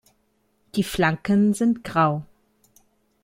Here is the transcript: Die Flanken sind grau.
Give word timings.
Die 0.73 0.81
Flanken 0.83 1.53
sind 1.53 1.83
grau. 1.83 2.25